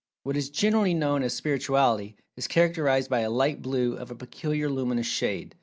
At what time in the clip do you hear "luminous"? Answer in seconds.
4.75-5.05